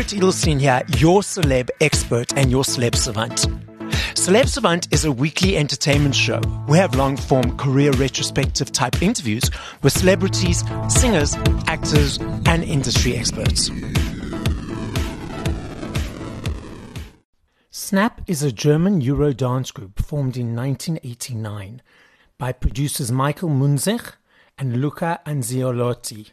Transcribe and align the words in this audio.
Gerrit 0.00 0.18
Edelstein 0.18 0.58
here, 0.58 0.82
your 0.96 1.20
celeb 1.20 1.68
expert 1.82 2.32
and 2.34 2.50
your 2.50 2.64
celeb 2.64 2.94
savant. 2.94 3.46
Celeb 4.14 4.48
Savant 4.48 4.88
is 4.94 5.04
a 5.04 5.12
weekly 5.12 5.58
entertainment 5.58 6.14
show. 6.14 6.40
We 6.66 6.78
have 6.78 6.94
long 6.94 7.18
form 7.18 7.54
career 7.58 7.90
retrospective 7.92 8.72
type 8.72 9.02
interviews 9.02 9.50
with 9.82 9.92
celebrities, 9.92 10.64
singers, 10.88 11.34
actors, 11.66 12.16
and 12.46 12.64
industry 12.64 13.14
experts. 13.14 13.70
Snap 17.70 18.22
is 18.26 18.42
a 18.42 18.50
German 18.50 19.02
Euro 19.02 19.34
dance 19.34 19.70
group 19.70 20.00
formed 20.00 20.38
in 20.38 20.56
1989 20.56 21.82
by 22.38 22.52
producers 22.52 23.12
Michael 23.12 23.50
Münzing 23.50 24.14
and 24.56 24.80
Luca 24.80 25.20
Anzilotti. 25.26 26.30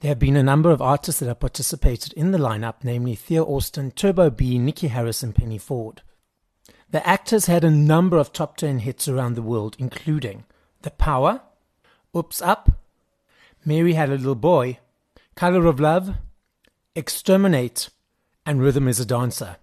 There 0.00 0.10
have 0.10 0.20
been 0.20 0.36
a 0.36 0.44
number 0.44 0.70
of 0.70 0.80
artists 0.80 1.18
that 1.18 1.26
have 1.26 1.40
participated 1.40 2.12
in 2.12 2.30
the 2.30 2.38
lineup, 2.38 2.76
namely 2.84 3.16
Thea 3.16 3.42
Austin, 3.42 3.90
Turbo 3.90 4.30
B, 4.30 4.56
Niki 4.56 4.88
Haris, 4.88 5.24
and 5.24 5.34
Penny 5.34 5.58
Ford. 5.58 6.02
The 6.90 7.04
actors 7.06 7.46
had 7.46 7.64
a 7.64 7.70
number 7.70 8.16
of 8.16 8.32
top 8.32 8.56
10 8.56 8.80
hits 8.80 9.08
around 9.08 9.34
the 9.34 9.42
world, 9.42 9.74
including 9.78 10.44
The 10.82 10.92
Power, 10.92 11.40
Oops 12.16 12.40
Up, 12.40 12.70
Mary 13.64 13.94
Had 13.94 14.08
a 14.08 14.12
Little 14.12 14.36
Boy, 14.36 14.78
Color 15.34 15.66
of 15.66 15.80
Love, 15.80 16.14
Exterminate, 16.94 17.90
and 18.46 18.62
Rhythm 18.62 18.86
is 18.86 19.00
a 19.00 19.04
Dancer. 19.04 19.56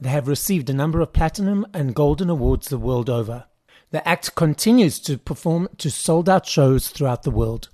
They 0.00 0.08
have 0.08 0.26
received 0.26 0.70
a 0.70 0.74
number 0.74 1.00
of 1.00 1.12
platinum 1.12 1.66
and 1.74 1.94
golden 1.94 2.30
awards 2.30 2.68
the 2.68 2.78
world 2.78 3.10
over. 3.10 3.44
The 3.90 4.06
act 4.08 4.34
continues 4.34 4.98
to 5.00 5.18
perform 5.18 5.68
to 5.78 5.90
sold 5.90 6.28
out 6.30 6.46
shows 6.46 6.88
throughout 6.88 7.24
the 7.24 7.30
world. 7.30 7.68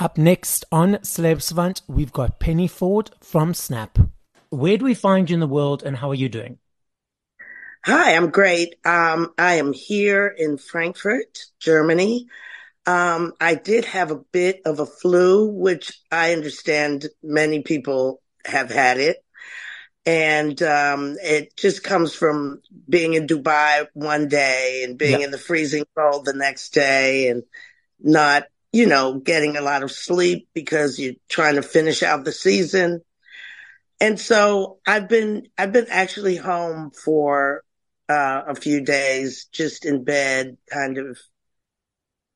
Up 0.00 0.16
next 0.16 0.64
on 0.70 1.02
Savant, 1.02 1.82
we've 1.88 2.12
got 2.12 2.38
Penny 2.38 2.68
Ford 2.68 3.10
from 3.20 3.52
Snap. 3.52 3.98
Where 4.48 4.76
do 4.76 4.84
we 4.84 4.94
find 4.94 5.28
you 5.28 5.34
in 5.34 5.40
the 5.40 5.48
world 5.48 5.82
and 5.82 5.96
how 5.96 6.10
are 6.10 6.14
you 6.14 6.28
doing? 6.28 6.58
Hi, 7.84 8.14
I'm 8.14 8.30
great. 8.30 8.76
Um, 8.84 9.32
I 9.36 9.54
am 9.54 9.72
here 9.72 10.28
in 10.28 10.56
Frankfurt, 10.56 11.38
Germany. 11.58 12.28
Um, 12.86 13.32
I 13.40 13.56
did 13.56 13.86
have 13.86 14.12
a 14.12 14.20
bit 14.30 14.62
of 14.64 14.78
a 14.78 14.86
flu, 14.86 15.50
which 15.50 16.00
I 16.12 16.32
understand 16.32 17.06
many 17.20 17.62
people 17.62 18.22
have 18.44 18.70
had 18.70 18.98
it. 18.98 19.16
And 20.06 20.62
um, 20.62 21.16
it 21.20 21.56
just 21.56 21.82
comes 21.82 22.14
from 22.14 22.62
being 22.88 23.14
in 23.14 23.26
Dubai 23.26 23.88
one 23.94 24.28
day 24.28 24.84
and 24.84 24.96
being 24.96 25.22
in 25.22 25.32
the 25.32 25.38
freezing 25.38 25.86
cold 25.96 26.24
the 26.24 26.34
next 26.34 26.70
day 26.72 27.28
and 27.28 27.42
not 28.00 28.44
you 28.72 28.86
know, 28.86 29.18
getting 29.18 29.56
a 29.56 29.60
lot 29.60 29.82
of 29.82 29.90
sleep 29.90 30.48
because 30.54 30.98
you're 30.98 31.14
trying 31.28 31.54
to 31.54 31.62
finish 31.62 32.02
out 32.02 32.24
the 32.24 32.32
season. 32.32 33.00
And 34.00 34.20
so 34.20 34.78
I've 34.86 35.08
been, 35.08 35.48
I've 35.56 35.72
been 35.72 35.86
actually 35.90 36.36
home 36.36 36.90
for 36.90 37.62
uh, 38.08 38.42
a 38.48 38.54
few 38.54 38.84
days, 38.84 39.46
just 39.52 39.84
in 39.84 40.04
bed, 40.04 40.56
kind 40.70 40.98
of 40.98 41.18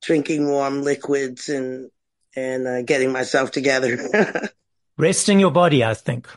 drinking 0.03 0.49
warm 0.49 0.83
liquids 0.83 1.49
and, 1.49 1.91
and 2.35 2.67
uh, 2.67 2.83
getting 2.83 3.13
myself 3.13 3.51
together. 3.51 4.51
Resting 4.97 5.39
your 5.39 5.51
body, 5.51 5.85
I 5.85 5.95
think. 5.95 6.29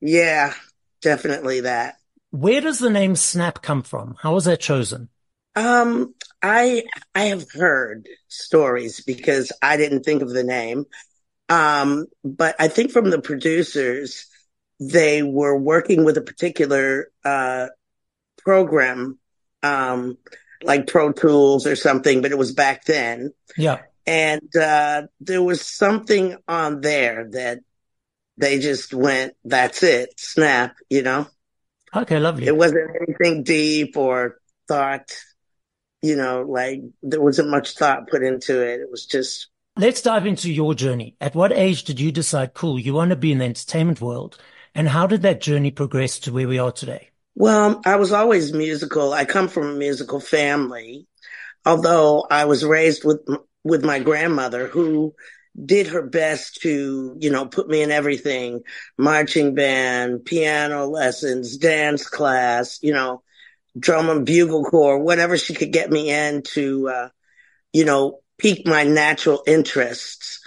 Yeah, 0.00 0.54
definitely 1.00 1.60
that. 1.60 1.96
Where 2.30 2.60
does 2.60 2.78
the 2.78 2.90
name 2.90 3.14
Snap 3.14 3.62
come 3.62 3.82
from? 3.82 4.16
How 4.20 4.34
was 4.34 4.46
that 4.46 4.60
chosen? 4.60 5.10
Um, 5.54 6.14
I 6.42 6.84
I 7.14 7.24
have 7.24 7.50
heard 7.52 8.08
stories 8.28 9.02
because 9.02 9.52
I 9.60 9.76
didn't 9.76 10.04
think 10.04 10.22
of 10.22 10.30
the 10.30 10.44
name. 10.44 10.86
Um, 11.48 12.06
but 12.24 12.56
I 12.58 12.68
think 12.68 12.92
from 12.92 13.10
the 13.10 13.20
producers, 13.20 14.26
they 14.80 15.22
were 15.22 15.56
working 15.56 16.04
with 16.04 16.16
a 16.16 16.22
particular 16.22 17.10
uh, 17.24 17.66
program, 18.38 19.18
um, 19.62 20.16
like 20.62 20.86
Pro 20.86 21.12
Tools 21.12 21.66
or 21.66 21.76
something, 21.76 22.22
but 22.22 22.30
it 22.32 22.38
was 22.38 22.52
back 22.52 22.84
then. 22.84 23.32
Yeah. 23.56 23.80
And 24.06 24.56
uh, 24.56 25.02
there 25.20 25.42
was 25.42 25.60
something 25.60 26.36
on 26.48 26.80
there 26.80 27.28
that 27.32 27.60
they 28.36 28.58
just 28.58 28.94
went, 28.94 29.34
that's 29.44 29.82
it, 29.82 30.18
snap, 30.18 30.74
you 30.88 31.02
know? 31.02 31.26
Okay, 31.94 32.18
lovely. 32.18 32.46
It 32.46 32.56
wasn't 32.56 32.90
anything 33.00 33.44
deep 33.44 33.96
or 33.96 34.38
thought 34.66 35.12
you 36.02 36.16
know, 36.16 36.42
like 36.42 36.82
there 37.02 37.20
wasn't 37.20 37.50
much 37.50 37.76
thought 37.76 38.08
put 38.08 38.22
into 38.22 38.60
it. 38.60 38.80
It 38.80 38.90
was 38.90 39.06
just. 39.06 39.48
Let's 39.76 40.02
dive 40.02 40.26
into 40.26 40.52
your 40.52 40.74
journey. 40.74 41.16
At 41.20 41.34
what 41.34 41.52
age 41.52 41.84
did 41.84 41.98
you 41.98 42.12
decide, 42.12 42.52
cool, 42.52 42.78
you 42.78 42.92
want 42.92 43.10
to 43.10 43.16
be 43.16 43.32
in 43.32 43.38
the 43.38 43.46
entertainment 43.46 44.02
world? 44.02 44.36
And 44.74 44.88
how 44.88 45.06
did 45.06 45.22
that 45.22 45.40
journey 45.40 45.70
progress 45.70 46.18
to 46.20 46.32
where 46.32 46.48
we 46.48 46.58
are 46.58 46.72
today? 46.72 47.10
Well, 47.34 47.80
I 47.86 47.96
was 47.96 48.12
always 48.12 48.52
musical. 48.52 49.14
I 49.14 49.24
come 49.24 49.48
from 49.48 49.68
a 49.68 49.74
musical 49.74 50.20
family, 50.20 51.06
although 51.64 52.26
I 52.30 52.44
was 52.44 52.64
raised 52.64 53.04
with, 53.04 53.20
with 53.64 53.84
my 53.84 53.98
grandmother 54.00 54.66
who 54.66 55.14
did 55.64 55.86
her 55.86 56.02
best 56.02 56.60
to, 56.62 57.16
you 57.18 57.30
know, 57.30 57.46
put 57.46 57.68
me 57.68 57.82
in 57.82 57.90
everything, 57.90 58.62
marching 58.98 59.54
band, 59.54 60.24
piano 60.24 60.86
lessons, 60.86 61.56
dance 61.56 62.08
class, 62.08 62.78
you 62.82 62.92
know, 62.92 63.22
drum 63.78 64.08
and 64.08 64.26
bugle 64.26 64.64
corps, 64.64 64.98
whatever 64.98 65.36
she 65.38 65.54
could 65.54 65.72
get 65.72 65.90
me 65.90 66.10
in 66.10 66.42
to, 66.42 66.88
uh, 66.88 67.08
you 67.72 67.84
know, 67.84 68.20
pique 68.38 68.66
my 68.66 68.84
natural 68.84 69.42
interests. 69.46 70.40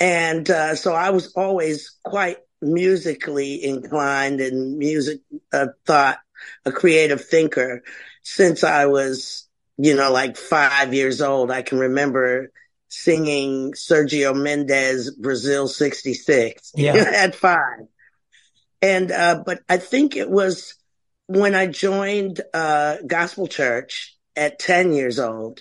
And, 0.00 0.48
uh, 0.50 0.74
so 0.74 0.92
I 0.92 1.10
was 1.10 1.32
always 1.34 1.96
quite 2.04 2.38
musically 2.60 3.64
inclined 3.64 4.40
and 4.40 4.78
music, 4.78 5.20
uh, 5.52 5.68
thought 5.86 6.18
a 6.64 6.72
creative 6.72 7.24
thinker 7.24 7.82
since 8.22 8.64
I 8.64 8.86
was, 8.86 9.48
you 9.76 9.94
know, 9.94 10.10
like 10.12 10.36
five 10.36 10.94
years 10.94 11.20
old. 11.20 11.50
I 11.50 11.62
can 11.62 11.78
remember 11.78 12.50
singing 12.88 13.72
Sergio 13.72 14.34
Mendes 14.34 15.10
Brazil 15.10 15.68
66 15.68 16.72
yeah. 16.74 16.94
at 16.96 17.34
five. 17.34 17.86
And, 18.82 19.10
uh, 19.10 19.42
but 19.44 19.60
I 19.68 19.78
think 19.78 20.16
it 20.16 20.30
was, 20.30 20.75
when 21.26 21.54
I 21.54 21.66
joined 21.66 22.40
uh, 22.54 22.98
gospel 23.06 23.46
church 23.46 24.16
at 24.36 24.58
10 24.58 24.92
years 24.92 25.18
old, 25.18 25.60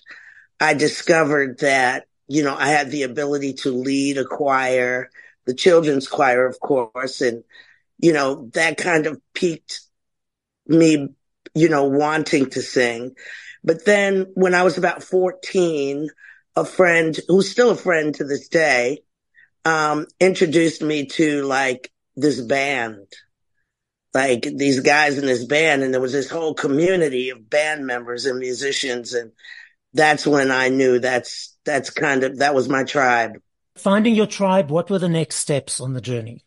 I 0.59 0.73
discovered 0.73 1.59
that, 1.59 2.05
you 2.27 2.43
know, 2.43 2.55
I 2.55 2.67
had 2.69 2.91
the 2.91 3.03
ability 3.03 3.53
to 3.53 3.71
lead 3.71 4.17
a 4.17 4.25
choir, 4.25 5.09
the 5.45 5.53
children's 5.53 6.07
choir, 6.07 6.45
of 6.45 6.59
course. 6.59 7.21
And, 7.21 7.43
you 7.97 8.13
know, 8.13 8.49
that 8.53 8.77
kind 8.77 9.07
of 9.07 9.19
piqued 9.33 9.81
me, 10.67 11.09
you 11.53 11.69
know, 11.69 11.85
wanting 11.85 12.49
to 12.51 12.61
sing. 12.61 13.15
But 13.63 13.85
then 13.85 14.27
when 14.35 14.53
I 14.53 14.63
was 14.63 14.77
about 14.77 15.03
14, 15.03 16.09
a 16.55 16.65
friend 16.65 17.17
who's 17.27 17.49
still 17.49 17.71
a 17.71 17.75
friend 17.75 18.13
to 18.15 18.23
this 18.23 18.47
day, 18.47 18.99
um, 19.65 20.05
introduced 20.19 20.81
me 20.81 21.07
to 21.07 21.43
like 21.43 21.91
this 22.15 22.39
band 22.39 23.07
like 24.15 24.43
these 24.43 24.79
guys 24.79 25.17
in 25.17 25.25
this 25.25 25.43
band 25.43 25.83
and 25.83 25.93
there 25.93 25.99
was 25.99 26.13
this 26.13 26.29
whole 26.29 26.53
community 26.53 27.31
of 27.31 27.49
band 27.49 27.85
members 27.85 28.25
and 28.25 28.39
musicians 28.39 29.13
and 29.13 29.33
that's 29.93 30.25
when 30.25 30.51
I 30.51 30.69
knew 30.69 30.99
that's 30.99 31.53
that's 31.65 31.89
kind 31.89 32.23
of 32.23 32.37
that 32.39 32.55
was 32.55 32.69
my 32.69 32.85
tribe. 32.85 33.41
Finding 33.75 34.15
your 34.15 34.25
tribe, 34.25 34.71
what 34.71 34.89
were 34.89 34.99
the 34.99 35.09
next 35.09 35.35
steps 35.35 35.81
on 35.81 35.91
the 35.91 35.99
journey? 35.99 36.45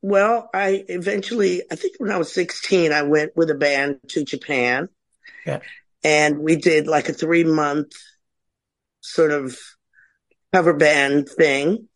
Well, 0.00 0.48
I 0.54 0.82
eventually 0.88 1.62
I 1.70 1.76
think 1.76 1.96
when 1.98 2.10
I 2.10 2.16
was 2.16 2.32
16 2.32 2.90
I 2.90 3.02
went 3.02 3.36
with 3.36 3.50
a 3.50 3.54
band 3.54 3.98
to 4.08 4.24
Japan. 4.24 4.88
Yeah. 5.44 5.60
And 6.02 6.38
we 6.38 6.56
did 6.56 6.86
like 6.86 7.10
a 7.10 7.12
3 7.12 7.44
month 7.44 7.92
sort 9.02 9.30
of 9.30 9.58
cover 10.54 10.72
band 10.72 11.28
thing. 11.28 11.86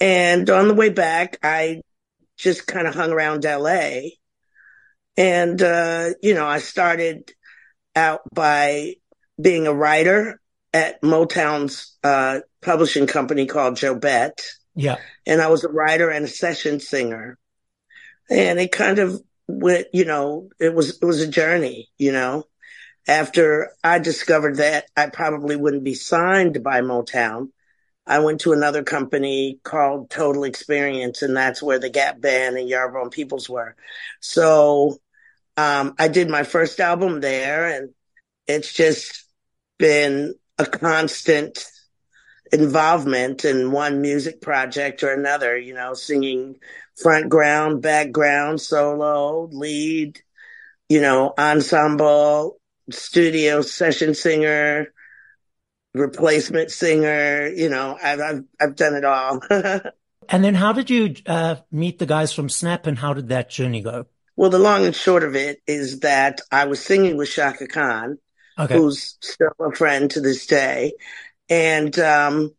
And 0.00 0.50
on 0.50 0.68
the 0.68 0.74
way 0.74 0.90
back 0.90 1.38
I 1.42 1.80
just 2.36 2.66
kind 2.66 2.86
of 2.86 2.94
hung 2.94 3.10
around 3.10 3.44
LA 3.44 4.10
and, 5.16 5.60
uh, 5.62 6.10
you 6.22 6.34
know, 6.34 6.46
I 6.46 6.58
started 6.58 7.32
out 7.94 8.22
by 8.32 8.94
being 9.40 9.66
a 9.66 9.74
writer 9.74 10.40
at 10.72 11.00
Motown's, 11.02 11.96
uh, 12.04 12.40
publishing 12.60 13.06
company 13.06 13.46
called 13.46 13.74
Jobete. 13.74 14.42
Yeah. 14.74 14.96
And 15.26 15.40
I 15.40 15.48
was 15.48 15.64
a 15.64 15.68
writer 15.68 16.10
and 16.10 16.24
a 16.24 16.28
session 16.28 16.80
singer. 16.80 17.38
And 18.28 18.58
it 18.58 18.72
kind 18.72 18.98
of 18.98 19.22
went, 19.48 19.86
you 19.92 20.04
know, 20.04 20.50
it 20.58 20.74
was, 20.74 20.98
it 21.00 21.04
was 21.04 21.20
a 21.20 21.28
journey, 21.28 21.88
you 21.96 22.12
know, 22.12 22.44
after 23.06 23.70
I 23.82 23.98
discovered 24.00 24.56
that 24.56 24.86
I 24.96 25.06
probably 25.06 25.56
wouldn't 25.56 25.84
be 25.84 25.94
signed 25.94 26.62
by 26.62 26.80
Motown. 26.80 27.50
I 28.06 28.20
went 28.20 28.42
to 28.42 28.52
another 28.52 28.84
company 28.84 29.58
called 29.64 30.10
Total 30.10 30.44
Experience, 30.44 31.22
and 31.22 31.36
that's 31.36 31.62
where 31.62 31.78
the 31.78 31.90
Gap 31.90 32.20
Band 32.20 32.56
and 32.56 32.68
Yarborough 32.68 33.02
and 33.02 33.10
Peoples 33.10 33.48
were. 33.48 33.74
So 34.20 34.98
um, 35.56 35.94
I 35.98 36.08
did 36.08 36.28
my 36.28 36.42
first 36.42 36.80
album 36.80 37.20
there 37.20 37.66
and 37.66 37.90
it's 38.46 38.72
just 38.72 39.24
been 39.78 40.34
a 40.58 40.66
constant 40.66 41.64
involvement 42.52 43.44
in 43.44 43.72
one 43.72 44.00
music 44.00 44.40
project 44.40 45.02
or 45.02 45.12
another, 45.12 45.56
you 45.58 45.74
know, 45.74 45.94
singing 45.94 46.56
front 47.00 47.28
ground, 47.28 47.82
background, 47.82 48.60
solo, 48.60 49.48
lead, 49.50 50.20
you 50.88 51.00
know, 51.00 51.32
ensemble, 51.38 52.58
studio 52.90 53.62
session 53.62 54.14
singer, 54.14 54.92
replacement 55.94 56.70
singer, 56.70 57.48
you 57.48 57.68
know, 57.68 57.98
I've, 58.02 58.20
I've, 58.20 58.44
I've 58.60 58.76
done 58.76 58.94
it 58.94 59.04
all. 59.04 59.40
and 60.28 60.44
then 60.44 60.54
how 60.54 60.72
did 60.72 60.90
you 60.90 61.14
uh, 61.26 61.56
meet 61.70 61.98
the 61.98 62.06
guys 62.06 62.32
from 62.32 62.48
Snap 62.48 62.86
and 62.86 62.98
how 62.98 63.14
did 63.14 63.28
that 63.28 63.50
journey 63.50 63.82
go? 63.82 64.06
Well, 64.36 64.50
the 64.50 64.58
long 64.58 64.84
and 64.84 64.94
short 64.94 65.24
of 65.24 65.34
it 65.34 65.60
is 65.66 66.00
that 66.00 66.40
I 66.52 66.66
was 66.66 66.84
singing 66.84 67.16
with 67.16 67.30
Chaka 67.30 67.66
Khan, 67.66 68.18
okay. 68.58 68.74
who's 68.76 69.16
still 69.20 69.54
a 69.60 69.74
friend 69.74 70.10
to 70.10 70.20
this 70.20 70.46
day. 70.46 70.92
And, 71.48 71.98
um, 71.98 72.54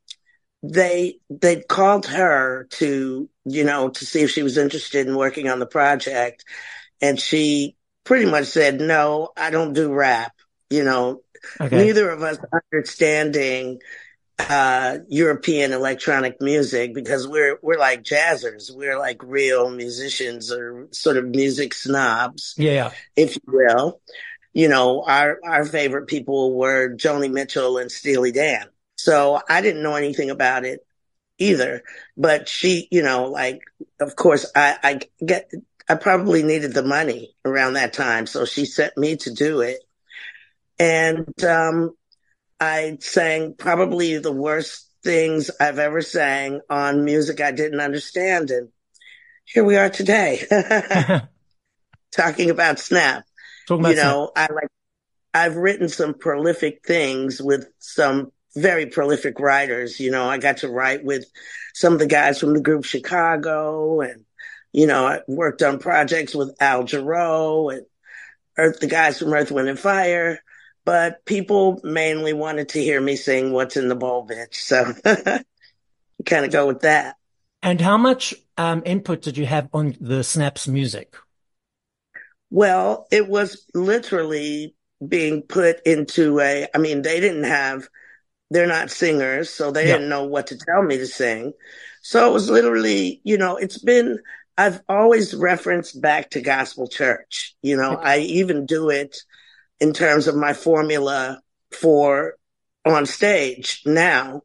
they, 0.63 1.19
they 1.29 1.61
called 1.61 2.07
her 2.07 2.67
to, 2.71 3.29
you 3.45 3.63
know, 3.63 3.89
to 3.89 4.05
see 4.05 4.21
if 4.21 4.31
she 4.31 4.41
was 4.41 4.57
interested 4.57 5.07
in 5.07 5.15
working 5.15 5.49
on 5.49 5.59
the 5.59 5.67
project. 5.67 6.43
And 6.99 7.19
she 7.19 7.75
pretty 8.03 8.25
much 8.25 8.47
said, 8.47 8.81
no, 8.81 9.29
I 9.37 9.51
don't 9.51 9.73
do 9.73 9.93
rap. 9.93 10.33
You 10.69 10.83
know, 10.83 11.21
okay. 11.61 11.77
neither 11.77 12.09
of 12.09 12.23
us 12.23 12.39
understanding 12.51 13.79
uh, 14.39 14.99
European 15.09 15.73
electronic 15.73 16.39
music 16.41 16.93
because 16.93 17.27
we're 17.27 17.57
we're 17.61 17.79
like 17.79 18.03
jazzers. 18.03 18.71
We're 18.71 18.99
like 18.99 19.21
real 19.23 19.69
musicians 19.69 20.51
or 20.51 20.87
sort 20.91 21.17
of 21.17 21.25
music 21.25 21.73
snobs. 21.73 22.53
Yeah. 22.57 22.91
If 23.15 23.35
you 23.35 23.41
will. 23.47 24.01
You 24.53 24.69
know, 24.69 25.03
our 25.03 25.39
our 25.43 25.65
favorite 25.65 26.07
people 26.07 26.55
were 26.55 26.95
Joni 26.95 27.31
Mitchell 27.31 27.77
and 27.77 27.91
Steely 27.91 28.31
Dan. 28.31 28.67
So 28.95 29.39
I 29.47 29.61
didn't 29.61 29.83
know 29.83 29.95
anything 29.95 30.31
about 30.31 30.65
it 30.65 30.79
either. 31.37 31.83
But 32.15 32.49
she, 32.49 32.87
you 32.91 33.03
know, 33.03 33.25
like 33.25 33.61
of 33.99 34.15
course 34.15 34.49
I, 34.55 34.77
I 34.83 34.99
get 35.23 35.51
I 35.89 35.95
probably 35.95 36.43
needed 36.43 36.73
the 36.73 36.83
money 36.83 37.35
around 37.45 37.73
that 37.73 37.93
time. 37.93 38.25
So 38.27 38.45
she 38.45 38.65
sent 38.65 38.97
me 38.97 39.17
to 39.17 39.31
do 39.31 39.61
it. 39.61 39.77
And 40.79 41.43
um 41.43 41.96
I 42.59 42.97
sang 43.01 43.53
probably 43.53 44.17
the 44.17 44.31
worst 44.31 44.87
things 45.03 45.51
I've 45.59 45.79
ever 45.79 46.01
sang 46.01 46.61
on 46.69 47.05
music 47.05 47.39
I 47.39 47.51
didn't 47.51 47.79
understand. 47.79 48.49
And 48.51 48.69
here 49.45 49.63
we 49.63 49.77
are 49.77 49.89
today 49.89 50.43
talking 52.11 52.49
about 52.49 52.79
Snap. 52.79 53.25
Talking 53.67 53.85
about 53.85 53.89
you 53.89 53.95
know, 53.97 54.31
Snap. 54.35 54.49
I 54.49 54.53
like, 54.53 54.69
I've 55.33 55.55
written 55.55 55.87
some 55.87 56.13
prolific 56.15 56.85
things 56.85 57.41
with 57.41 57.67
some 57.79 58.31
very 58.55 58.87
prolific 58.87 59.39
writers. 59.39 59.99
You 59.99 60.09
know, 60.09 60.27
I 60.27 60.39
got 60.39 60.57
to 60.57 60.69
write 60.69 61.03
with 61.03 61.25
some 61.73 61.93
of 61.93 61.99
the 61.99 62.07
guys 62.07 62.39
from 62.39 62.53
the 62.53 62.61
group 62.61 62.85
Chicago 62.85 64.01
and, 64.01 64.25
you 64.73 64.87
know, 64.87 65.05
I 65.05 65.19
worked 65.27 65.61
on 65.61 65.79
projects 65.79 66.33
with 66.33 66.55
Al 66.59 66.83
Jarreau 66.83 67.73
and 67.73 67.85
Earth, 68.57 68.79
the 68.79 68.87
guys 68.87 69.19
from 69.19 69.33
Earth, 69.33 69.51
Wind 69.51 69.69
and 69.69 69.79
Fire 69.79 70.39
but 70.87 71.25
people 71.25 71.81
mainly 71.83 72.31
wanted 72.31 72.69
to 72.69 72.81
hear 72.81 73.01
me 73.01 73.17
sing 73.17 73.51
What's 73.51 73.75
in 73.75 73.89
the 73.89 73.95
Bowl, 73.95 74.25
bitch. 74.25 74.53
So 74.53 74.93
kind 76.25 76.45
of 76.45 76.51
go 76.51 76.65
with 76.65 76.79
that. 76.83 77.17
And 77.61 77.81
how 77.81 77.97
much 77.97 78.33
um, 78.57 78.83
input 78.85 79.21
did 79.21 79.35
you 79.35 79.45
have 79.45 79.67
on 79.73 79.97
the 79.99 80.23
Snaps 80.23 80.65
music? 80.65 81.13
Well, 82.49 83.05
it 83.11 83.27
was 83.27 83.65
literally 83.73 84.75
being 85.05 85.41
put 85.41 85.81
into 85.85 86.39
a, 86.39 86.67
I 86.73 86.77
mean, 86.77 87.01
they 87.01 87.19
didn't 87.19 87.43
have, 87.43 87.89
they're 88.49 88.65
not 88.65 88.89
singers, 88.89 89.49
so 89.49 89.71
they 89.71 89.87
yeah. 89.87 89.95
didn't 89.95 90.07
know 90.07 90.23
what 90.23 90.47
to 90.47 90.57
tell 90.57 90.83
me 90.83 90.99
to 90.99 91.05
sing. 91.05 91.51
So 92.01 92.29
it 92.29 92.31
was 92.31 92.49
literally, 92.49 93.19
you 93.25 93.37
know, 93.37 93.57
it's 93.57 93.77
been, 93.77 94.19
I've 94.57 94.79
always 94.87 95.35
referenced 95.35 95.99
back 95.99 96.29
to 96.29 96.39
gospel 96.39 96.87
church. 96.87 97.57
You 97.61 97.75
know, 97.75 97.97
I 97.97 98.19
even 98.19 98.65
do 98.65 98.89
it 98.89 99.17
in 99.79 99.93
terms 99.93 100.27
of 100.27 100.35
my 100.35 100.53
formula 100.53 101.41
for 101.71 102.35
on 102.85 103.05
stage 103.05 103.81
now. 103.85 104.43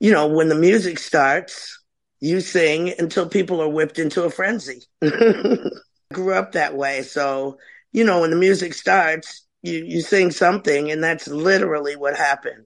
You 0.00 0.12
know, 0.12 0.28
when 0.28 0.48
the 0.48 0.54
music 0.54 0.98
starts, 0.98 1.82
you 2.20 2.40
sing 2.40 2.92
until 2.98 3.28
people 3.28 3.60
are 3.62 3.68
whipped 3.68 3.98
into 3.98 4.24
a 4.24 4.30
frenzy. 4.30 4.82
Grew 6.12 6.34
up 6.34 6.52
that 6.52 6.76
way. 6.76 7.02
So, 7.02 7.58
you 7.92 8.04
know, 8.04 8.20
when 8.20 8.30
the 8.30 8.36
music 8.36 8.74
starts, 8.74 9.46
you, 9.62 9.84
you 9.84 10.00
sing 10.00 10.30
something 10.30 10.90
and 10.90 11.02
that's 11.02 11.28
literally 11.28 11.96
what 11.96 12.16
happened. 12.16 12.64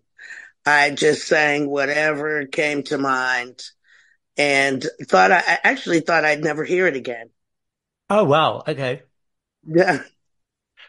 I 0.67 0.91
just 0.91 1.27
sang 1.27 1.69
whatever 1.69 2.47
came 2.47 2.83
to 2.85 2.99
mind 2.99 3.63
and 4.37 4.85
thought 5.05 5.33
I, 5.33 5.39
I 5.39 5.59
actually 5.65 6.01
thought 6.01 6.25
I'd 6.25 6.43
never 6.43 6.65
hear 6.65 6.87
it 6.87 6.97
again. 6.97 7.31
Oh, 8.09 8.25
wow. 8.25 8.63
Okay. 8.67 9.03
Yeah. 9.67 10.03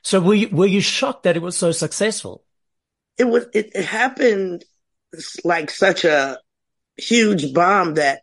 So 0.03 0.19
were 0.19 0.33
you, 0.33 0.49
were 0.49 0.67
you 0.67 0.81
shocked 0.81 1.23
that 1.23 1.35
it 1.35 1.41
was 1.41 1.57
so 1.57 1.71
successful? 1.71 2.43
It 3.17 3.25
was, 3.25 3.45
it, 3.53 3.71
it 3.75 3.85
happened 3.85 4.65
like 5.43 5.69
such 5.69 6.05
a 6.05 6.39
huge 6.97 7.53
bomb 7.53 7.95
that 7.95 8.21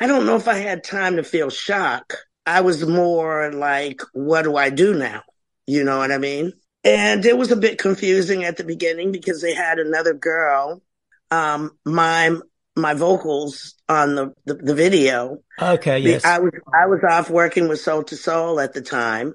I 0.00 0.06
don't 0.06 0.26
know 0.26 0.36
if 0.36 0.48
I 0.48 0.54
had 0.54 0.84
time 0.84 1.16
to 1.16 1.24
feel 1.24 1.50
shock. 1.50 2.14
I 2.44 2.60
was 2.60 2.86
more 2.86 3.52
like, 3.52 4.00
what 4.12 4.42
do 4.42 4.56
I 4.56 4.70
do 4.70 4.94
now? 4.94 5.22
You 5.66 5.84
know 5.84 5.98
what 5.98 6.10
I 6.10 6.18
mean? 6.18 6.52
And 6.84 7.24
it 7.24 7.38
was 7.38 7.52
a 7.52 7.56
bit 7.56 7.78
confusing 7.78 8.44
at 8.44 8.56
the 8.56 8.64
beginning 8.64 9.12
because 9.12 9.40
they 9.40 9.54
had 9.54 9.78
another 9.78 10.14
girl, 10.14 10.82
um, 11.30 11.70
mime 11.84 12.42
my 12.74 12.94
vocals 12.94 13.74
on 13.88 14.14
the, 14.14 14.34
the, 14.46 14.54
the 14.54 14.74
video. 14.74 15.38
Okay. 15.60 16.00
Yes. 16.00 16.24
I 16.24 16.38
was, 16.38 16.52
I 16.72 16.86
was 16.86 17.00
off 17.08 17.30
working 17.30 17.68
with 17.68 17.80
Soul 17.80 18.04
II 18.10 18.18
Soul 18.18 18.60
at 18.60 18.72
the 18.72 18.80
time. 18.80 19.34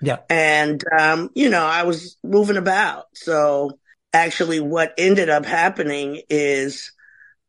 Yeah. 0.00 0.18
And, 0.28 0.82
um, 0.98 1.30
you 1.34 1.50
know, 1.50 1.64
I 1.64 1.82
was 1.84 2.16
moving 2.22 2.56
about. 2.56 3.06
So 3.14 3.78
actually 4.12 4.60
what 4.60 4.94
ended 4.96 5.28
up 5.28 5.44
happening 5.44 6.22
is 6.28 6.92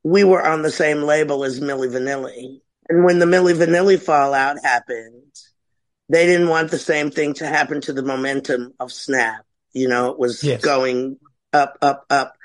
we 0.03 0.23
were 0.23 0.45
on 0.45 0.61
the 0.61 0.71
same 0.71 1.03
label 1.03 1.43
as 1.43 1.59
Milli 1.59 1.89
Vanilli. 1.89 2.61
And 2.87 3.03
when 3.03 3.19
the 3.19 3.25
Milli 3.25 3.53
Vanilli 3.53 4.01
fallout 4.01 4.57
happened, 4.63 5.31
they 6.09 6.25
didn't 6.25 6.49
want 6.49 6.71
the 6.71 6.79
same 6.79 7.11
thing 7.11 7.35
to 7.35 7.47
happen 7.47 7.81
to 7.81 7.93
the 7.93 8.01
momentum 8.01 8.73
of 8.79 8.91
Snap. 8.91 9.45
You 9.73 9.87
know, 9.87 10.11
it 10.11 10.17
was 10.17 10.43
yes. 10.43 10.61
going 10.61 11.17
up, 11.53 11.77
up, 11.81 12.05
up. 12.09 12.35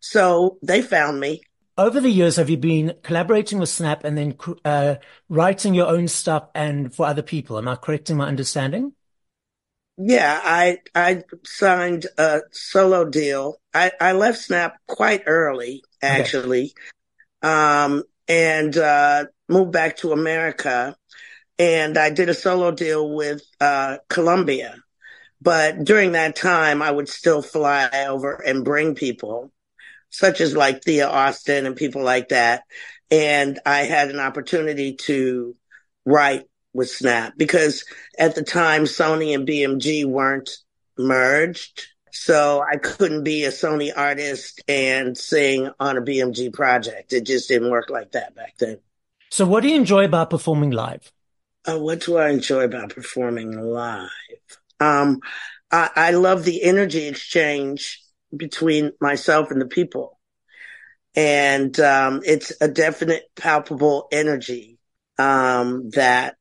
So 0.00 0.58
they 0.62 0.82
found 0.82 1.18
me. 1.18 1.40
Over 1.78 2.00
the 2.00 2.10
years, 2.10 2.36
have 2.36 2.48
you 2.48 2.56
been 2.56 2.94
collaborating 3.02 3.58
with 3.58 3.68
Snap 3.68 4.04
and 4.04 4.16
then 4.16 4.36
uh, 4.64 4.96
writing 5.28 5.74
your 5.74 5.88
own 5.88 6.08
stuff 6.08 6.48
and 6.54 6.94
for 6.94 7.06
other 7.06 7.22
people? 7.22 7.58
Am 7.58 7.68
I 7.68 7.76
correct 7.76 8.10
in 8.10 8.16
my 8.16 8.26
understanding? 8.26 8.92
Yeah, 9.98 10.40
I 10.42 10.78
I 10.94 11.22
signed 11.44 12.06
a 12.18 12.40
solo 12.52 13.04
deal. 13.06 13.56
I, 13.72 13.92
I 14.00 14.12
left 14.12 14.38
Snap 14.38 14.76
quite 14.86 15.22
early, 15.26 15.82
actually, 16.02 16.74
okay. 17.42 17.50
um, 17.50 18.02
and 18.28 18.76
uh, 18.76 19.26
moved 19.48 19.72
back 19.72 19.96
to 19.98 20.12
America. 20.12 20.96
And 21.58 21.96
I 21.96 22.10
did 22.10 22.28
a 22.28 22.34
solo 22.34 22.70
deal 22.70 23.14
with 23.14 23.42
uh, 23.60 23.96
Columbia. 24.08 24.76
But 25.40 25.84
during 25.84 26.12
that 26.12 26.36
time, 26.36 26.82
I 26.82 26.90
would 26.90 27.08
still 27.08 27.40
fly 27.40 27.88
over 28.08 28.34
and 28.34 28.64
bring 28.64 28.94
people, 28.94 29.50
such 30.10 30.42
as 30.42 30.54
like 30.54 30.82
Thea 30.82 31.08
Austin 31.08 31.64
and 31.64 31.76
people 31.76 32.02
like 32.02 32.28
that. 32.28 32.64
And 33.10 33.58
I 33.64 33.84
had 33.84 34.10
an 34.10 34.18
opportunity 34.18 34.96
to 34.96 35.56
write 36.04 36.44
with 36.76 36.90
Snap 36.90 37.34
because 37.36 37.84
at 38.18 38.34
the 38.34 38.42
time 38.42 38.84
Sony 38.84 39.34
and 39.34 39.48
BMG 39.48 40.04
weren't 40.04 40.50
merged. 40.98 41.86
So 42.12 42.62
I 42.62 42.76
couldn't 42.76 43.24
be 43.24 43.44
a 43.44 43.50
Sony 43.50 43.92
artist 43.94 44.62
and 44.68 45.18
sing 45.18 45.70
on 45.78 45.98
a 45.98 46.02
BMG 46.02 46.52
project. 46.52 47.12
It 47.12 47.24
just 47.24 47.48
didn't 47.48 47.70
work 47.70 47.90
like 47.90 48.12
that 48.12 48.34
back 48.34 48.54
then. 48.58 48.78
So 49.30 49.46
what 49.46 49.62
do 49.62 49.68
you 49.68 49.76
enjoy 49.76 50.04
about 50.04 50.30
performing 50.30 50.70
live? 50.70 51.12
Uh, 51.66 51.78
what 51.78 52.00
do 52.00 52.16
I 52.16 52.30
enjoy 52.30 52.64
about 52.64 52.94
performing 52.94 53.52
live? 53.52 54.08
Um, 54.80 55.20
I, 55.70 55.90
I 55.94 56.10
love 56.12 56.44
the 56.44 56.62
energy 56.62 57.06
exchange 57.06 58.00
between 58.34 58.92
myself 59.00 59.50
and 59.50 59.60
the 59.60 59.66
people. 59.66 60.18
And, 61.14 61.78
um, 61.80 62.22
it's 62.24 62.52
a 62.60 62.68
definite 62.68 63.24
palpable 63.34 64.08
energy, 64.12 64.78
um, 65.18 65.90
that 65.90 66.35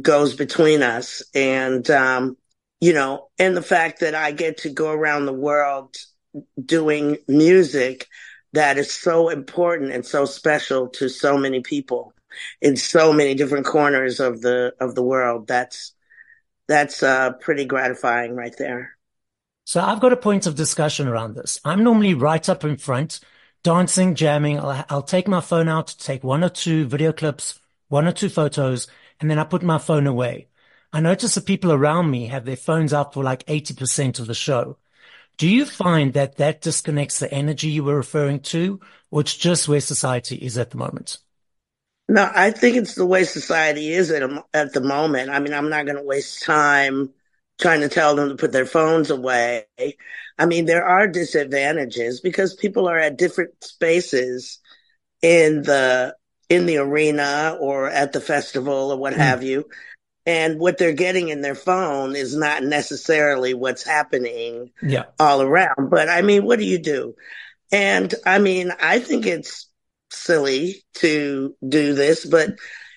goes 0.00 0.34
between 0.34 0.82
us. 0.82 1.22
And, 1.34 1.88
um, 1.90 2.36
you 2.80 2.92
know, 2.92 3.28
and 3.38 3.56
the 3.56 3.62
fact 3.62 4.00
that 4.00 4.14
I 4.14 4.30
get 4.32 4.58
to 4.58 4.70
go 4.70 4.90
around 4.90 5.26
the 5.26 5.32
world 5.32 5.96
doing 6.62 7.18
music 7.26 8.06
that 8.52 8.78
is 8.78 8.92
so 8.92 9.28
important 9.28 9.92
and 9.92 10.04
so 10.04 10.24
special 10.24 10.88
to 10.88 11.08
so 11.08 11.36
many 11.36 11.60
people 11.60 12.12
in 12.60 12.76
so 12.76 13.12
many 13.12 13.34
different 13.34 13.66
corners 13.66 14.20
of 14.20 14.40
the, 14.40 14.74
of 14.80 14.94
the 14.94 15.02
world. 15.02 15.46
That's, 15.48 15.92
that's, 16.66 17.02
uh, 17.02 17.32
pretty 17.40 17.64
gratifying 17.64 18.34
right 18.34 18.54
there. 18.58 18.96
So 19.64 19.80
I've 19.80 20.00
got 20.00 20.12
a 20.12 20.16
point 20.16 20.46
of 20.46 20.54
discussion 20.54 21.08
around 21.08 21.34
this. 21.34 21.60
I'm 21.64 21.84
normally 21.84 22.14
right 22.14 22.48
up 22.48 22.64
in 22.64 22.76
front 22.76 23.20
dancing, 23.62 24.14
jamming. 24.14 24.58
I'll, 24.58 24.84
I'll 24.88 25.02
take 25.02 25.28
my 25.28 25.40
phone 25.40 25.68
out, 25.68 25.94
take 25.98 26.24
one 26.24 26.44
or 26.44 26.48
two 26.48 26.86
video 26.86 27.12
clips, 27.12 27.60
one 27.88 28.06
or 28.06 28.12
two 28.12 28.28
photos, 28.28 28.86
and 29.20 29.30
then 29.30 29.38
I 29.38 29.44
put 29.44 29.62
my 29.62 29.78
phone 29.78 30.06
away. 30.06 30.48
I 30.92 31.00
notice 31.00 31.34
the 31.34 31.40
people 31.40 31.72
around 31.72 32.10
me 32.10 32.26
have 32.26 32.44
their 32.44 32.56
phones 32.56 32.92
out 32.92 33.12
for 33.12 33.22
like 33.22 33.44
80% 33.46 34.20
of 34.20 34.26
the 34.26 34.34
show. 34.34 34.78
Do 35.36 35.48
you 35.48 35.64
find 35.64 36.14
that 36.14 36.36
that 36.36 36.62
disconnects 36.62 37.18
the 37.18 37.32
energy 37.32 37.68
you 37.68 37.84
were 37.84 37.96
referring 37.96 38.40
to, 38.40 38.80
or 39.10 39.20
it's 39.20 39.36
just 39.36 39.68
where 39.68 39.80
society 39.80 40.36
is 40.36 40.58
at 40.58 40.70
the 40.70 40.78
moment? 40.78 41.18
No, 42.08 42.30
I 42.34 42.50
think 42.50 42.76
it's 42.76 42.94
the 42.94 43.06
way 43.06 43.24
society 43.24 43.92
is 43.92 44.10
at, 44.10 44.22
at 44.54 44.72
the 44.72 44.80
moment. 44.80 45.30
I 45.30 45.38
mean, 45.40 45.52
I'm 45.52 45.68
not 45.68 45.84
going 45.84 45.98
to 45.98 46.02
waste 46.02 46.42
time 46.42 47.10
trying 47.60 47.80
to 47.80 47.88
tell 47.88 48.16
them 48.16 48.30
to 48.30 48.36
put 48.36 48.52
their 48.52 48.66
phones 48.66 49.10
away. 49.10 49.66
I 50.38 50.46
mean, 50.46 50.64
there 50.64 50.86
are 50.86 51.06
disadvantages 51.06 52.20
because 52.20 52.54
people 52.54 52.88
are 52.88 52.98
at 52.98 53.18
different 53.18 53.62
spaces 53.62 54.58
in 55.22 55.62
the 55.62 56.16
in 56.48 56.66
the 56.66 56.78
arena 56.78 57.56
or 57.60 57.88
at 57.88 58.12
the 58.12 58.20
festival 58.20 58.92
or 58.92 58.96
what 58.96 59.14
mm. 59.14 59.18
have 59.18 59.42
you. 59.42 59.66
And 60.26 60.60
what 60.60 60.76
they're 60.76 60.92
getting 60.92 61.28
in 61.28 61.40
their 61.40 61.54
phone 61.54 62.14
is 62.14 62.36
not 62.36 62.62
necessarily 62.62 63.54
what's 63.54 63.82
happening 63.82 64.70
yeah. 64.82 65.04
all 65.18 65.40
around. 65.40 65.88
But 65.90 66.10
I 66.10 66.20
mean, 66.20 66.44
what 66.44 66.58
do 66.58 66.66
you 66.66 66.78
do? 66.78 67.14
And 67.72 68.14
I 68.26 68.38
mean, 68.38 68.70
I 68.80 68.98
think 68.98 69.26
it's 69.26 69.70
silly 70.10 70.84
to 70.94 71.54
do 71.66 71.94
this, 71.94 72.26
but 72.26 72.50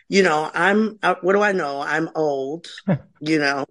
you 0.09 0.23
know, 0.23 0.49
I'm, 0.53 0.99
uh, 1.01 1.15
what 1.21 1.33
do 1.33 1.41
I 1.41 1.53
know? 1.53 1.79
I'm 1.79 2.09
old, 2.15 2.67
you 3.21 3.39
know, 3.39 3.65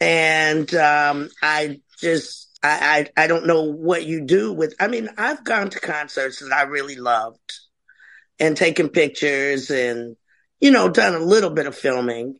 and, 0.00 0.74
um, 0.74 1.28
I 1.42 1.80
just, 1.98 2.58
I, 2.62 3.10
I, 3.16 3.24
I 3.24 3.26
don't 3.26 3.46
know 3.46 3.64
what 3.64 4.06
you 4.06 4.24
do 4.24 4.54
with, 4.54 4.74
I 4.80 4.88
mean, 4.88 5.10
I've 5.18 5.44
gone 5.44 5.68
to 5.68 5.80
concerts 5.80 6.40
that 6.40 6.50
I 6.50 6.62
really 6.62 6.96
loved 6.96 7.45
and 8.38 8.56
taken 8.56 8.88
pictures 8.88 9.70
and, 9.70 10.16
you 10.60 10.70
know, 10.70 10.88
done 10.88 11.14
a 11.14 11.18
little 11.24 11.50
bit 11.50 11.66
of 11.66 11.76
filming, 11.76 12.38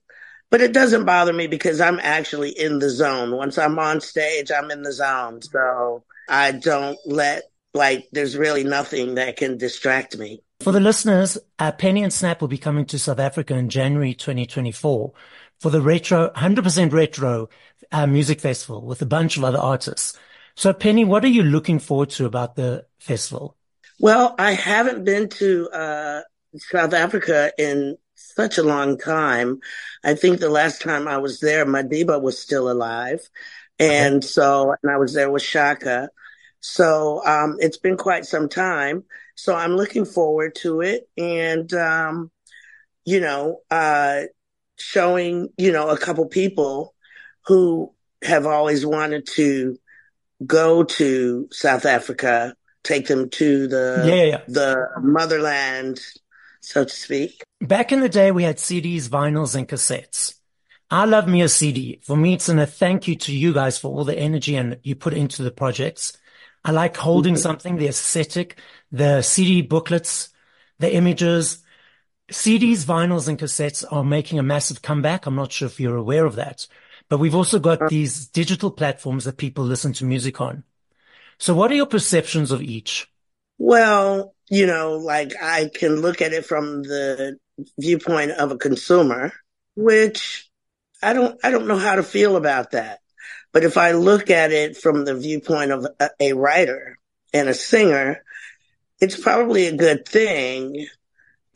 but 0.51 0.61
it 0.61 0.73
doesn't 0.73 1.05
bother 1.05 1.33
me 1.33 1.47
because 1.47 1.81
I'm 1.81 2.01
actually 2.01 2.51
in 2.51 2.79
the 2.79 2.91
zone. 2.91 3.35
Once 3.35 3.59
I'm 3.59 3.79
on 3.79 4.01
stage, 4.01 4.51
I'm 4.51 4.71
in 4.71 4.83
the 4.83 4.93
zone. 4.93 5.43
So 5.43 6.05
I 6.29 6.53
don't 6.53 6.99
let 7.07 7.45
like 7.75 8.09
there's 8.11 8.37
really 8.37 8.65
nothing 8.65 9.15
that 9.17 9.37
can 9.37 9.59
distract 9.59 10.17
me. 10.17 10.43
For 10.61 10.73
the 10.73 10.81
listeners, 10.81 11.37
uh, 11.59 11.73
Penny 11.73 12.03
and 12.03 12.13
Snap 12.13 12.41
will 12.41 12.49
be 12.49 12.59
coming 12.59 12.87
to 12.87 12.99
South 12.99 13.19
Africa 13.19 13.55
in 13.55 13.69
January 13.69 14.15
2024 14.15 15.13
for 15.61 15.71
the 15.71 15.81
retro, 15.83 16.31
100% 16.31 16.93
retro 16.93 17.49
uh, 17.93 18.07
music 18.07 18.41
festival 18.41 18.85
with 18.85 19.03
a 19.03 19.07
bunch 19.07 19.37
of 19.37 19.45
other 19.45 19.59
artists. 19.59 20.19
So 20.55 20.73
Penny, 20.73 21.05
what 21.05 21.25
are 21.25 21.29
you 21.29 21.43
looking 21.43 21.79
forward 21.79 22.11
to 22.11 22.25
about 22.25 22.57
the 22.57 22.87
festival? 22.99 23.57
Well, 23.99 24.35
I 24.39 24.53
haven't 24.53 25.05
been 25.05 25.29
to 25.31 25.69
uh, 25.71 26.21
South 26.57 26.93
Africa 26.93 27.53
in 27.59 27.97
such 28.15 28.59
a 28.59 28.63
long 28.63 28.99
time. 28.99 29.61
I 30.05 30.15
think 30.15 30.39
the 30.39 30.51
last 30.51 30.83
time 30.83 31.09
I 31.09 31.19
was 31.19 31.41
there, 31.41 31.65
Madiba 31.65 32.21
was 32.21 32.39
still 32.39 32.71
alive. 32.71 33.29
And 33.79 34.17
okay. 34.17 34.27
so, 34.27 34.75
and 34.83 34.91
I 34.93 34.97
was 34.97 35.15
there 35.15 35.31
with 35.31 35.43
Chaka. 35.43 36.11
So 36.61 37.25
um, 37.25 37.57
it's 37.61 37.79
been 37.79 37.97
quite 37.97 38.27
some 38.27 38.49
time. 38.49 39.05
So 39.35 39.55
I'm 39.55 39.77
looking 39.77 40.05
forward 40.05 40.55
to 40.57 40.81
it, 40.81 41.09
and 41.17 41.73
um, 41.75 42.31
you 43.05 43.21
know, 43.21 43.61
uh, 43.71 44.23
showing 44.79 45.51
you 45.59 45.73
know 45.73 45.91
a 45.91 45.99
couple 45.99 46.27
people 46.27 46.95
who 47.45 47.95
have 48.23 48.47
always 48.47 48.85
wanted 48.85 49.27
to 49.35 49.79
go 50.45 50.85
to 50.85 51.49
South 51.53 51.85
Africa, 51.85 52.57
take 52.87 53.09
them 53.09 53.29
to 53.31 53.67
the 53.67 54.05
yeah, 54.07 54.23
yeah. 54.23 54.41
the 54.49 54.89
motherland, 55.01 56.01
so 56.61 56.85
to 56.85 56.91
speak. 56.91 57.43
Back 57.61 57.93
in 57.93 58.01
the 58.01 58.09
day, 58.09 58.31
we 58.31 58.45
had 58.45 58.57
CDs, 58.57 59.09
vinyls, 59.09 59.55
and 59.57 59.69
cassettes. 59.69 60.35
I 60.91 61.05
love 61.05 61.27
me 61.27 61.43
a 61.43 61.49
CD. 61.49 62.01
For 62.03 62.17
me, 62.17 62.35
it's 62.35 62.49
an 62.49 62.61
a 62.61 62.67
thank 62.67 63.09
you 63.09 63.17
to 63.17 63.37
you 63.37 63.53
guys 63.53 63.77
for 63.77 63.89
all 63.89 64.05
the 64.05 64.17
energy 64.17 64.55
and 64.55 64.79
you 64.85 64.95
put 64.95 65.15
into 65.15 65.43
the 65.43 65.51
projects. 65.51 66.17
I 66.65 66.71
like 66.71 66.97
holding 66.97 67.35
mm-hmm. 67.35 67.43
something, 67.43 67.77
the 67.77 67.89
aesthetic, 67.89 68.61
the 68.93 69.23
CD 69.23 69.63
booklets, 69.63 70.29
the 70.79 70.95
images. 70.95 71.63
CDs, 72.31 72.85
vinyls, 72.85 73.29
and 73.29 73.39
cassettes 73.39 73.85
are 73.91 74.05
making 74.05 74.39
a 74.39 74.45
massive 74.45 74.83
comeback. 74.83 75.27
I'm 75.27 75.37
not 75.37 75.53
sure 75.53 75.67
if 75.67 75.81
you're 75.81 75.97
aware 75.97 76.25
of 76.25 76.37
that, 76.37 76.67
but 77.09 77.19
we've 77.19 77.35
also 77.35 77.59
got 77.59 77.83
uh. 77.83 77.89
these 77.89 78.27
digital 78.27 78.71
platforms 78.71 79.25
that 79.25 79.37
people 79.39 79.65
listen 79.65 79.93
to 79.95 80.05
music 80.05 80.41
on. 80.41 80.65
So 81.39 81.55
what 81.55 81.71
are 81.71 81.75
your 81.75 81.87
perceptions 81.87 82.51
of 82.51 82.63
each? 82.63 83.09
Well, 83.59 84.35
you 84.49 84.67
know, 84.67 84.97
like 84.97 85.33
I 85.41 85.71
can 85.73 86.01
look 86.01 86.23
at 86.23 86.33
it 86.33 86.47
from 86.47 86.83
the 86.83 87.39
viewpoint 87.79 88.33
of 88.33 88.53
a 88.53 88.59
consumer, 88.59 89.33
which 89.75 90.51
I 91.03 91.13
don't, 91.13 91.39
I 91.45 91.51
don't 91.51 91.67
know 91.67 91.79
how 91.79 91.97
to 91.97 92.03
feel 92.03 92.37
about 92.37 92.73
that. 92.73 93.01
But 93.53 93.65
if 93.65 93.77
I 93.77 93.93
look 93.93 94.31
at 94.31 94.53
it 94.53 94.77
from 94.77 95.05
the 95.05 95.15
viewpoint 95.15 95.73
of 95.73 95.87
a, 95.99 96.11
a 96.21 96.33
writer 96.35 96.99
and 97.33 97.49
a 97.49 97.55
singer, 97.55 98.23
it's 99.01 99.19
probably 99.19 99.67
a 99.67 99.77
good 99.77 100.07
thing 100.07 100.87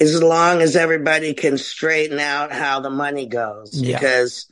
as 0.00 0.22
long 0.22 0.62
as 0.62 0.76
everybody 0.76 1.34
can 1.34 1.58
straighten 1.58 2.18
out 2.18 2.52
how 2.52 2.80
the 2.80 2.90
money 2.90 3.26
goes 3.26 3.80
yeah. 3.80 3.99
because 3.99 4.50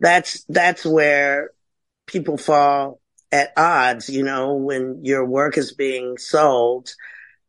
that's 0.00 0.44
that's 0.48 0.84
where 0.84 1.50
people 2.06 2.36
fall 2.36 3.00
at 3.30 3.52
odds 3.56 4.08
you 4.08 4.22
know 4.22 4.54
when 4.54 5.04
your 5.04 5.24
work 5.24 5.58
is 5.58 5.72
being 5.72 6.16
sold 6.16 6.94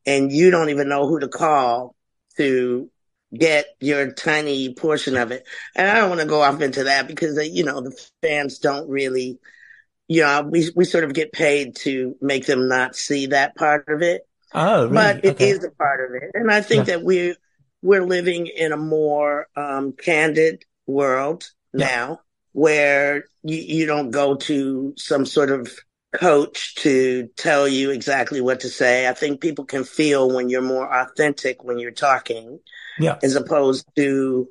and 0.05 0.31
you 0.31 0.51
don't 0.51 0.69
even 0.69 0.89
know 0.89 1.07
who 1.07 1.19
to 1.19 1.27
call 1.27 1.95
to 2.37 2.89
get 3.33 3.67
your 3.79 4.11
tiny 4.11 4.73
portion 4.73 5.15
of 5.15 5.31
it. 5.31 5.47
And 5.75 5.89
I 5.89 5.95
don't 5.95 6.09
want 6.09 6.21
to 6.21 6.27
go 6.27 6.41
off 6.41 6.61
into 6.61 6.85
that 6.85 7.07
because, 7.07 7.37
you 7.49 7.63
know, 7.63 7.81
the 7.81 7.95
fans 8.21 8.59
don't 8.59 8.89
really, 8.89 9.39
you 10.07 10.21
know, 10.21 10.41
we, 10.49 10.69
we 10.75 10.85
sort 10.85 11.03
of 11.03 11.13
get 11.13 11.31
paid 11.31 11.75
to 11.77 12.15
make 12.21 12.45
them 12.45 12.67
not 12.67 12.95
see 12.95 13.27
that 13.27 13.55
part 13.55 13.87
of 13.87 14.01
it. 14.01 14.27
Oh, 14.53 14.83
really? 14.83 14.93
But 14.93 15.25
it 15.25 15.35
okay. 15.35 15.49
is 15.49 15.63
a 15.63 15.69
part 15.71 16.03
of 16.03 16.15
it. 16.15 16.31
And 16.33 16.51
I 16.51 16.61
think 16.61 16.87
yeah. 16.87 16.95
that 16.95 17.05
we, 17.05 17.35
we're 17.81 18.05
living 18.05 18.47
in 18.47 18.71
a 18.71 18.77
more, 18.77 19.47
um, 19.55 19.91
candid 19.93 20.65
world 20.87 21.51
yeah. 21.73 21.85
now 21.85 22.21
where 22.59 23.23
you, 23.41 23.55
you 23.55 23.85
don't 23.85 24.11
go 24.11 24.35
to 24.35 24.93
some 24.97 25.25
sort 25.25 25.49
of 25.49 25.71
coach 26.13 26.75
to 26.75 27.29
tell 27.37 27.65
you 27.69 27.91
exactly 27.91 28.41
what 28.41 28.59
to 28.61 28.69
say. 28.69 29.07
I 29.07 29.13
think 29.13 29.39
people 29.39 29.63
can 29.63 29.85
feel 29.85 30.29
when 30.29 30.49
you're 30.49 30.61
more 30.61 30.93
authentic 30.93 31.63
when 31.63 31.79
you're 31.79 31.91
talking 31.91 32.59
yeah. 32.99 33.17
as 33.23 33.37
opposed 33.37 33.87
to 33.95 34.49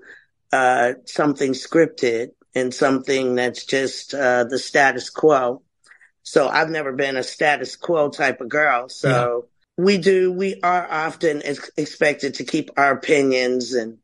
uh, 0.54 0.92
something 1.04 1.52
scripted 1.52 2.28
and 2.54 2.72
something 2.72 3.34
that's 3.34 3.66
just 3.66 4.14
uh, 4.14 4.44
the 4.44 4.58
status 4.58 5.10
quo. 5.10 5.60
So 6.22 6.48
I've 6.48 6.70
never 6.70 6.92
been 6.92 7.18
a 7.18 7.22
status 7.22 7.76
quo 7.76 8.08
type 8.08 8.40
of 8.40 8.48
girl. 8.48 8.88
So 8.88 9.48
yeah. 9.76 9.84
we 9.84 9.98
do, 9.98 10.32
we 10.32 10.60
are 10.62 10.90
often 10.90 11.42
ex- 11.44 11.70
expected 11.76 12.34
to 12.34 12.44
keep 12.44 12.70
our 12.78 12.92
opinions 12.92 13.74
and 13.74 13.98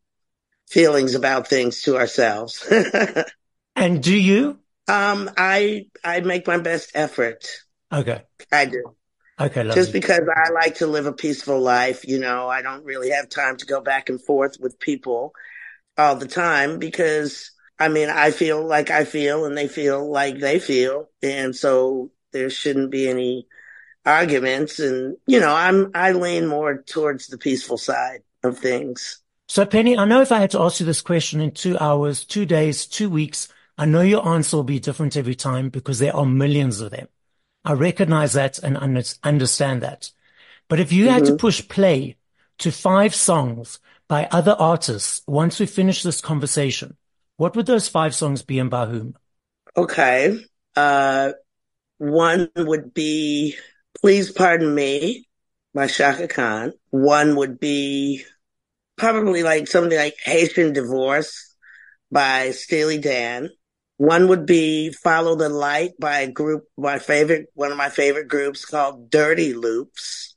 feelings 0.68 1.14
about 1.14 1.48
things 1.48 1.80
to 1.84 1.96
ourselves. 1.96 2.70
and 3.84 4.02
do 4.02 4.16
you? 4.16 4.58
Um, 4.88 5.30
I, 5.36 5.86
I 6.02 6.20
make 6.20 6.46
my 6.46 6.58
best 6.58 6.92
effort. 6.94 7.46
Okay. 7.92 8.22
I 8.50 8.64
do. 8.66 8.96
Okay. 9.40 9.64
Just 9.74 9.92
because 9.92 10.20
I 10.20 10.50
like 10.52 10.76
to 10.76 10.86
live 10.86 11.06
a 11.06 11.12
peaceful 11.12 11.60
life, 11.60 12.06
you 12.06 12.18
know, 12.18 12.48
I 12.48 12.62
don't 12.62 12.84
really 12.84 13.10
have 13.10 13.28
time 13.28 13.56
to 13.58 13.66
go 13.66 13.80
back 13.80 14.08
and 14.08 14.22
forth 14.22 14.56
with 14.60 14.78
people 14.78 15.32
all 15.98 16.16
the 16.16 16.28
time 16.28 16.78
because 16.78 17.50
I 17.78 17.88
mean, 17.88 18.08
I 18.08 18.30
feel 18.30 18.64
like 18.64 18.90
I 18.90 19.04
feel 19.04 19.44
and 19.44 19.56
they 19.56 19.68
feel 19.68 20.08
like 20.10 20.38
they 20.38 20.58
feel. 20.58 21.10
And 21.22 21.54
so 21.54 22.10
there 22.32 22.50
shouldn't 22.50 22.90
be 22.90 23.08
any 23.08 23.46
arguments. 24.06 24.78
And, 24.78 25.16
you 25.26 25.40
know, 25.40 25.54
I'm, 25.54 25.90
I 25.94 26.12
lean 26.12 26.46
more 26.46 26.82
towards 26.82 27.26
the 27.26 27.38
peaceful 27.38 27.78
side 27.78 28.22
of 28.42 28.58
things. 28.58 29.20
So 29.48 29.66
Penny, 29.66 29.98
I 29.98 30.04
know 30.04 30.22
if 30.22 30.32
I 30.32 30.38
had 30.38 30.52
to 30.52 30.60
ask 30.60 30.80
you 30.80 30.86
this 30.86 31.02
question 31.02 31.40
in 31.40 31.50
two 31.50 31.76
hours, 31.78 32.24
two 32.24 32.46
days, 32.46 32.86
two 32.86 33.10
weeks, 33.10 33.48
I 33.76 33.86
know 33.86 34.02
your 34.02 34.26
answer 34.26 34.58
will 34.58 34.64
be 34.64 34.78
different 34.78 35.16
every 35.16 35.34
time 35.34 35.68
because 35.68 35.98
there 35.98 36.14
are 36.14 36.26
millions 36.26 36.80
of 36.80 36.90
them. 36.92 37.08
I 37.64 37.72
recognize 37.72 38.34
that 38.34 38.58
and 38.58 38.76
understand 38.76 39.82
that. 39.82 40.10
But 40.68 40.80
if 40.80 40.92
you 40.92 41.04
mm-hmm. 41.06 41.14
had 41.14 41.24
to 41.24 41.30
mm-hmm. 41.32 41.38
push 41.38 41.66
play 41.68 42.16
to 42.58 42.70
five 42.70 43.14
songs 43.14 43.80
by 44.08 44.28
other 44.30 44.54
artists 44.58 45.22
once 45.26 45.58
we 45.58 45.66
finish 45.66 46.02
this 46.02 46.20
conversation, 46.20 46.96
what 47.36 47.56
would 47.56 47.66
those 47.66 47.88
five 47.88 48.14
songs 48.14 48.42
be 48.42 48.58
and 48.58 48.70
by 48.70 48.86
whom? 48.86 49.16
Okay. 49.76 50.38
Uh, 50.76 51.32
one 51.98 52.48
would 52.56 52.94
be 52.94 53.56
Please 54.00 54.30
Pardon 54.30 54.72
Me 54.74 55.26
by 55.72 55.86
Chaka 55.86 56.28
Khan. 56.28 56.72
One 56.90 57.36
would 57.36 57.58
be 57.58 58.24
probably 58.96 59.42
like 59.42 59.66
something 59.66 59.98
like 59.98 60.14
Haitian 60.22 60.72
Divorce 60.72 61.54
by 62.10 62.52
Steely 62.52 62.98
Dan. 62.98 63.50
One 63.96 64.28
would 64.28 64.46
be 64.46 64.90
Follow 64.90 65.36
the 65.36 65.48
Light 65.48 65.92
by 65.98 66.20
a 66.20 66.30
group, 66.30 66.64
my 66.76 66.98
favorite, 66.98 67.46
one 67.54 67.70
of 67.70 67.76
my 67.78 67.90
favorite 67.90 68.28
groups 68.28 68.64
called 68.64 69.10
Dirty 69.10 69.54
Loops. 69.54 70.34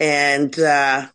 And, 0.00 0.58
uh, 0.58 1.08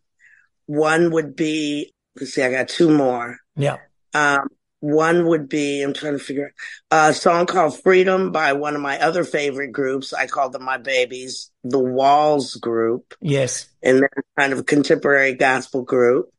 one 0.68 1.12
would 1.12 1.36
be, 1.36 1.94
let's 2.16 2.34
see, 2.34 2.44
I 2.44 2.52
got 2.52 2.70
two 2.70 2.92
more. 2.96 3.38
Yeah. 3.56 3.78
Um, 4.14 4.50
one 4.82 5.28
would 5.28 5.50
be, 5.50 5.82
I'm 5.82 5.94
trying 5.94 6.14
to 6.14 6.24
figure 6.24 6.54
out 6.92 7.10
a 7.10 7.14
song 7.14 7.48
called 7.48 7.82
Freedom 7.82 8.32
by 8.32 8.54
one 8.54 8.76
of 8.76 8.82
my 8.82 9.00
other 9.00 9.24
favorite 9.24 9.72
groups. 9.72 10.14
I 10.14 10.28
call 10.28 10.50
them 10.50 10.64
my 10.64 10.78
babies, 10.78 11.52
the 11.64 11.80
Walls 11.80 12.56
group. 12.56 13.14
Yes. 13.20 13.68
And 13.84 13.98
they're 13.98 14.24
kind 14.38 14.54
of 14.54 14.60
a 14.60 14.64
contemporary 14.64 15.34
gospel 15.34 15.82
group. 15.82 16.32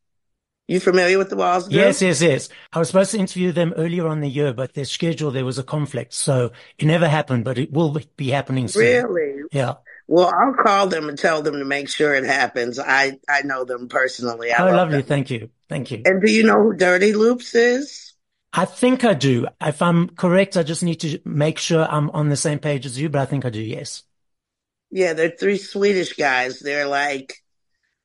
You 0.70 0.78
familiar 0.78 1.18
with 1.18 1.30
the 1.30 1.36
Walls 1.36 1.64
group? 1.64 1.74
Yes, 1.74 2.00
yes, 2.00 2.22
yes. 2.22 2.48
I 2.72 2.78
was 2.78 2.86
supposed 2.86 3.10
to 3.10 3.18
interview 3.18 3.50
them 3.50 3.74
earlier 3.76 4.06
on 4.06 4.20
the 4.20 4.28
year, 4.28 4.52
but 4.52 4.72
their 4.72 4.84
schedule, 4.84 5.32
there 5.32 5.44
was 5.44 5.58
a 5.58 5.64
conflict. 5.64 6.14
So 6.14 6.52
it 6.78 6.84
never 6.84 7.08
happened, 7.08 7.44
but 7.44 7.58
it 7.58 7.72
will 7.72 8.00
be 8.16 8.28
happening 8.28 8.68
soon. 8.68 9.04
Really? 9.04 9.42
Yeah. 9.50 9.74
Well, 10.06 10.32
I'll 10.32 10.54
call 10.54 10.86
them 10.86 11.08
and 11.08 11.18
tell 11.18 11.42
them 11.42 11.54
to 11.54 11.64
make 11.64 11.88
sure 11.88 12.14
it 12.14 12.22
happens. 12.22 12.78
I, 12.78 13.18
I 13.28 13.42
know 13.42 13.64
them 13.64 13.88
personally. 13.88 14.52
I 14.52 14.62
oh, 14.62 14.72
lovely. 14.72 14.98
Them. 14.98 15.06
Thank 15.06 15.30
you. 15.30 15.50
Thank 15.68 15.90
you. 15.90 16.02
And 16.04 16.22
do 16.22 16.30
you 16.30 16.44
know 16.44 16.62
who 16.62 16.76
Dirty 16.76 17.14
Loops 17.14 17.52
is? 17.56 18.14
I 18.52 18.64
think 18.64 19.02
I 19.02 19.14
do. 19.14 19.48
If 19.60 19.82
I'm 19.82 20.10
correct, 20.10 20.56
I 20.56 20.62
just 20.62 20.84
need 20.84 21.00
to 21.00 21.18
make 21.24 21.58
sure 21.58 21.84
I'm 21.84 22.10
on 22.10 22.28
the 22.28 22.36
same 22.36 22.60
page 22.60 22.86
as 22.86 22.96
you, 22.96 23.08
but 23.08 23.22
I 23.22 23.26
think 23.26 23.44
I 23.44 23.50
do. 23.50 23.60
Yes. 23.60 24.04
Yeah. 24.92 25.14
They're 25.14 25.30
three 25.36 25.58
Swedish 25.58 26.12
guys. 26.12 26.60
They're 26.60 26.86
like 26.86 27.39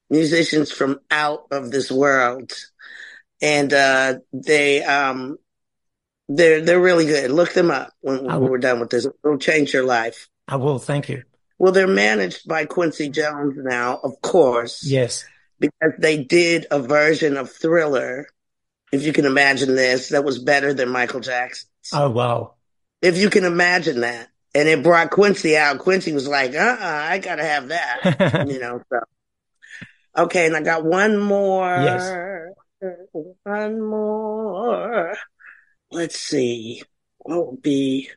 musicians 0.09 0.71
from 0.71 0.99
out 1.09 1.47
of 1.51 1.71
this 1.71 1.91
world. 1.91 2.51
And, 3.41 3.73
uh, 3.73 4.15
they, 4.33 4.83
um, 4.83 5.37
they're, 6.27 6.61
they're 6.61 6.81
really 6.81 7.05
good. 7.05 7.31
Look 7.31 7.53
them 7.53 7.69
up 7.69 7.93
when, 8.01 8.25
when 8.25 8.41
we're 8.41 8.57
done 8.57 8.79
with 8.79 8.89
this. 8.89 9.05
It'll 9.05 9.37
change 9.37 9.73
your 9.73 9.85
life. 9.85 10.27
I 10.47 10.55
will. 10.55 10.79
Thank 10.79 11.09
you. 11.09 11.23
Well, 11.57 11.71
they're 11.71 11.87
managed 11.87 12.47
by 12.47 12.65
Quincy 12.65 13.09
Jones 13.09 13.55
now, 13.57 13.99
of 14.03 14.21
course. 14.21 14.83
Yes. 14.85 15.25
Because 15.59 15.93
they 15.97 16.23
did 16.23 16.67
a 16.69 16.79
version 16.79 17.37
of 17.37 17.51
Thriller, 17.51 18.27
if 18.91 19.03
you 19.03 19.13
can 19.13 19.25
imagine 19.25 19.75
this, 19.75 20.09
that 20.09 20.25
was 20.25 20.39
better 20.39 20.73
than 20.73 20.89
Michael 20.89 21.21
Jackson's. 21.21 21.69
Oh, 21.93 22.09
wow. 22.09 22.55
If 23.01 23.17
you 23.17 23.29
can 23.29 23.45
imagine 23.45 24.01
that. 24.01 24.29
And 24.53 24.69
it 24.69 24.83
brought 24.83 25.11
Quincy 25.11 25.57
out. 25.57 25.79
Quincy 25.79 26.13
was 26.13 26.27
like, 26.27 26.55
uh 26.55 26.77
uh 26.79 27.05
I 27.09 27.19
gotta 27.19 27.43
have 27.43 27.67
that. 27.69 28.45
you 28.47 28.59
know, 28.59 28.81
so. 28.89 28.99
Okay, 30.17 30.45
and 30.45 30.55
I 30.55 30.61
got 30.61 30.85
one 30.85 31.17
more. 31.17 31.65
Yes. 31.65 32.45
One 33.43 33.81
more. 33.81 35.15
Let's 35.91 36.19
see. 36.19 36.83
What 37.19 37.51
would 37.51 37.61
be? 37.61 38.09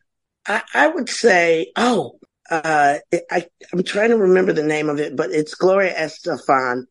I, 0.46 0.62
I 0.74 0.88
would 0.88 1.08
say, 1.08 1.72
oh, 1.76 2.18
uh, 2.50 2.98
I, 3.30 3.46
I'm 3.72 3.82
trying 3.82 4.10
to 4.10 4.16
remember 4.16 4.52
the 4.52 4.62
name 4.62 4.88
of 4.88 5.00
it, 5.00 5.16
but 5.16 5.30
it's 5.30 5.54
Gloria 5.54 5.94
Estefan. 5.94 6.84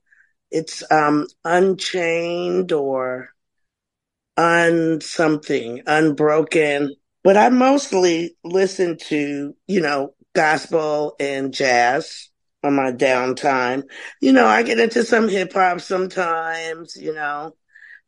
It's, 0.52 0.84
um, 0.92 1.28
Unchained 1.44 2.72
or 2.72 3.30
Un 4.36 5.02
something, 5.02 5.82
Unbroken. 5.86 6.96
But 7.24 7.38
I 7.38 7.50
mostly 7.50 8.36
listen 8.44 8.98
to, 9.08 9.56
you 9.68 9.82
know, 9.82 10.14
gospel 10.34 11.16
and 11.20 11.54
jazz 11.54 12.30
on 12.68 12.76
my 12.76 12.92
downtime. 12.92 13.84
You 14.22 14.34
know, 14.34 14.46
I 14.46 14.64
get 14.64 14.80
into 14.80 15.04
some 15.04 15.28
hip 15.28 15.54
hop 15.54 15.82
sometimes, 15.82 16.96
you 16.96 17.14
know, 17.14 17.56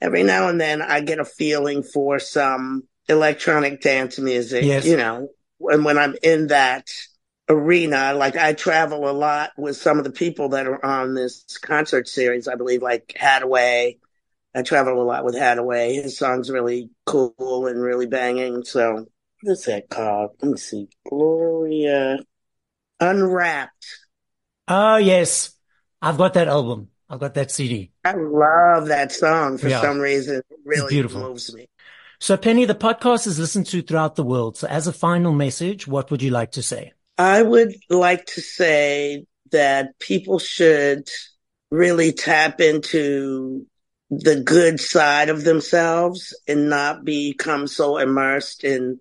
every 0.01 0.24
now 0.24 0.50
and 0.50 0.60
then 0.60 0.82
I 0.82 1.01
get 1.01 1.20
a 1.20 1.25
feeling 1.25 1.84
for 1.84 2.20
some 2.20 2.84
electronic 3.08 3.82
dance 3.82 4.20
music, 4.20 4.63
Yes. 4.66 4.86
you 4.86 4.98
know, 4.98 5.30
and 5.62 5.84
when 5.84 5.98
I'm 5.98 6.16
in 6.22 6.48
that 6.48 6.88
arena, 7.50 8.13
like 8.13 8.38
I 8.38 8.54
travel 8.54 9.10
a 9.10 9.12
lot 9.12 9.51
with 9.58 9.75
some 9.75 9.98
of 9.98 10.04
the 10.04 10.12
people 10.12 10.50
that 10.50 10.68
are 10.68 10.84
on 10.86 11.16
this 11.16 11.44
concert 11.58 12.08
series, 12.08 12.48
I 12.48 12.56
believe 12.56 12.82
like 12.82 13.16
Hadaway. 13.20 13.98
I 14.56 14.62
travel 14.63 15.01
a 15.01 15.04
lot 15.04 15.25
with 15.25 15.36
Hadaway. 15.36 16.01
His 16.01 16.18
song's 16.18 16.50
really 16.50 16.89
cool 17.06 17.67
and 17.67 17.82
really 17.82 18.08
banging. 18.08 18.63
So 18.63 19.06
what's 19.43 19.65
that 19.65 19.89
called? 19.89 20.32
Let 20.41 20.52
me 20.52 20.58
see. 20.58 20.88
Gloria 21.08 22.19
Unwrapped. 23.00 24.00
Oh, 24.69 24.97
yes. 24.97 25.51
I've 26.01 26.17
got 26.17 26.36
that 26.36 26.47
album. 26.47 26.89
I've 27.10 27.19
got 27.19 27.34
that 27.34 27.51
CD. 27.51 27.91
I 28.05 28.13
love 28.13 28.88
that 28.88 29.12
song 29.12 29.58
for 29.58 29.67
Yeah. 29.67 29.82
some 29.82 29.99
reason. 29.99 30.38
It 30.38 30.45
really 30.63 30.89
beautiful. 30.89 31.21
moves 31.21 31.53
me. 31.53 31.67
So 32.19 32.38
Penny, 32.38 32.65
the 32.65 32.75
podcast 32.75 33.25
is 33.27 33.39
listened 33.39 33.65
to 33.67 33.82
throughout 33.82 34.15
the 34.15 34.23
world. 34.23 34.58
So 34.58 34.67
as 34.67 34.88
a 34.88 34.93
final 34.93 35.34
message, 35.34 35.88
what 35.88 36.12
would 36.12 36.21
you 36.21 36.29
like 36.32 36.51
to 36.51 36.62
say? 36.62 36.93
I 37.17 37.41
would 37.41 37.73
like 37.89 38.25
to 38.27 38.41
say 38.41 39.25
that 39.51 39.97
people 39.99 40.38
should 40.38 41.10
really 41.71 42.12
tap 42.12 42.62
into 42.62 43.65
the 44.12 44.41
good 44.41 44.79
side 44.79 45.29
of 45.29 45.43
themselves 45.43 46.38
and 46.47 46.69
not 46.69 47.03
become 47.05 47.67
so 47.67 47.97
immersed 47.97 48.63
in 48.63 48.99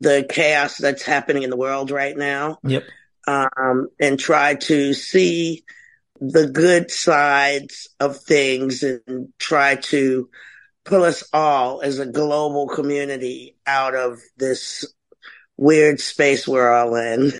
the 0.00 0.24
chaos 0.28 0.78
that's 0.78 1.02
happening 1.02 1.42
in 1.42 1.50
the 1.50 1.56
world 1.56 1.90
right 1.90 2.16
now. 2.16 2.58
Yep. 2.62 2.84
Um, 3.30 3.88
and 4.00 4.18
try 4.18 4.54
to 4.54 4.92
see 4.92 5.64
the 6.20 6.46
good 6.46 6.90
sides 6.90 7.88
of 7.98 8.18
things 8.18 8.82
and 8.82 9.28
try 9.38 9.76
to 9.76 10.28
pull 10.84 11.04
us 11.04 11.22
all 11.32 11.80
as 11.82 11.98
a 11.98 12.06
global 12.06 12.68
community 12.68 13.56
out 13.66 13.94
of 13.94 14.20
this 14.36 14.84
weird 15.56 16.00
space 16.00 16.48
we're 16.48 16.70
all 16.70 16.94
in. 16.96 17.32